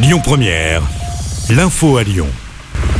[0.00, 0.80] Lyon Première,
[1.50, 2.28] l'info à Lyon.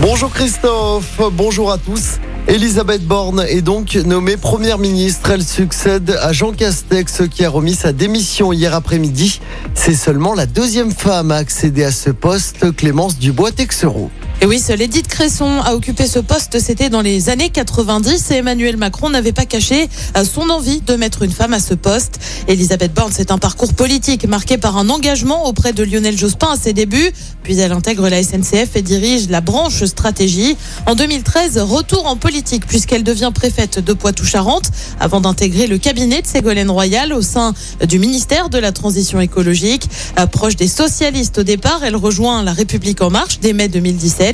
[0.00, 2.18] Bonjour Christophe, bonjour à tous.
[2.48, 5.30] Elisabeth Borne est donc nommée première ministre.
[5.30, 9.40] Elle succède à Jean Castex qui a remis sa démission hier après-midi.
[9.74, 14.10] C'est seulement la deuxième femme à accéder à ce poste, Clémence Dubois-Texereau.
[14.40, 18.34] Et oui, seule Edith Cresson a occupé ce poste, c'était dans les années 90 et
[18.34, 22.20] Emmanuel Macron n'avait pas caché euh, son envie de mettre une femme à ce poste.
[22.46, 26.56] Elisabeth Borne, c'est un parcours politique marqué par un engagement auprès de Lionel Jospin à
[26.56, 27.10] ses débuts,
[27.42, 30.56] puis elle intègre la SNCF et dirige la branche stratégie.
[30.86, 34.70] En 2013, retour en politique puisqu'elle devient préfète de Poitou-Charentes
[35.00, 37.54] avant d'intégrer le cabinet de Ségolène Royal au sein
[37.88, 39.90] du ministère de la Transition écologique.
[40.16, 44.27] Euh, proche des socialistes au départ, elle rejoint la République en marche dès mai 2017.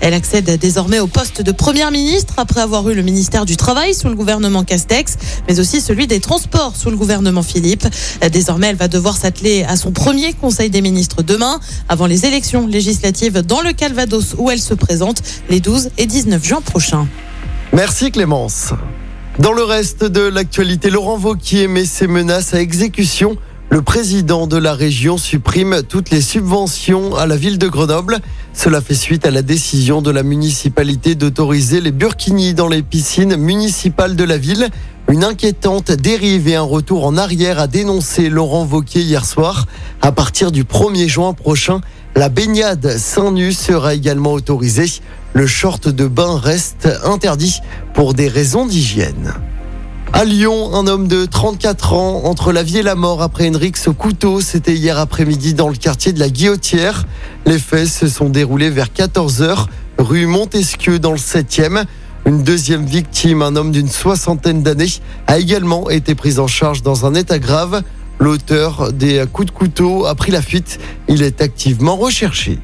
[0.00, 3.94] Elle accède désormais au poste de première ministre après avoir eu le ministère du Travail
[3.94, 5.16] sous le gouvernement Castex,
[5.48, 7.86] mais aussi celui des Transports sous le gouvernement Philippe.
[8.32, 12.66] Désormais, elle va devoir s'atteler à son premier Conseil des ministres demain, avant les élections
[12.66, 17.06] législatives dans le Calvados où elle se présente les 12 et 19 juin prochains.
[17.72, 18.72] Merci Clémence.
[19.38, 23.36] Dans le reste de l'actualité, Laurent Vauquier met ses menaces à exécution.
[23.70, 28.18] Le président de la région supprime toutes les subventions à la ville de Grenoble.
[28.62, 33.36] Cela fait suite à la décision de la municipalité d'autoriser les burkinis dans les piscines
[33.36, 34.68] municipales de la ville.
[35.08, 39.64] Une inquiétante dérive et un retour en arrière a dénoncé Laurent Vauquier hier soir.
[40.02, 41.80] À partir du 1er juin prochain,
[42.14, 45.00] la baignade seins nus sera également autorisée.
[45.32, 47.60] Le short de bain reste interdit
[47.94, 49.32] pour des raisons d'hygiène.
[50.12, 53.56] À Lyon, un homme de 34 ans entre la vie et la mort après une
[53.86, 54.40] au couteau.
[54.40, 57.06] C'était hier après-midi dans le quartier de la Guillotière.
[57.46, 59.66] Les faits se sont déroulés vers 14h,
[59.98, 61.84] rue Montesquieu dans le 7e.
[62.26, 64.92] Une deuxième victime, un homme d'une soixantaine d'années,
[65.26, 67.82] a également été pris en charge dans un état grave.
[68.18, 70.80] L'auteur des coups de couteau a pris la fuite.
[71.08, 72.58] Il est activement recherché.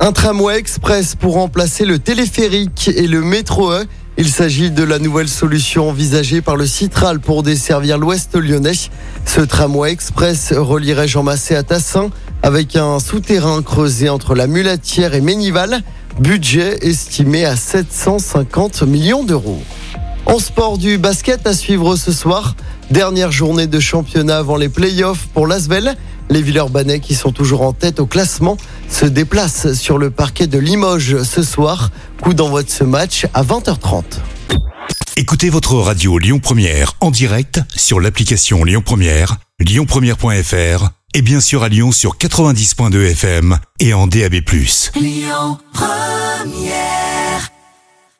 [0.00, 3.86] Un tramway express pour remplacer le téléphérique et le métro E.
[4.16, 8.70] Il s'agit de la nouvelle solution envisagée par le Citral pour desservir l'ouest lyonnais.
[9.26, 15.14] Ce tramway express relierait Jean Massé à Tassin avec un souterrain creusé entre la Mulatière
[15.14, 15.82] et Ménival.
[16.20, 19.60] Budget estimé à 750 millions d'euros.
[20.26, 22.54] En sport du basket à suivre ce soir.
[22.92, 25.96] Dernière journée de championnat avant les playoffs pour l'Asvel.
[26.34, 28.56] Les Villeurbanais qui sont toujours en tête au classement
[28.90, 31.92] se déplacent sur le parquet de Limoges ce soir.
[32.20, 34.02] Coup d'envoi de ce match à 20h30.
[35.16, 41.62] Écoutez votre radio Lyon Première en direct sur l'application Lyon Première, lyonpremière.fr et bien sûr
[41.62, 44.34] à Lyon sur 90.2 FM et en DAB+.
[44.96, 47.13] Lyon Première